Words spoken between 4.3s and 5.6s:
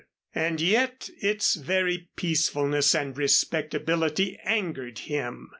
angered him.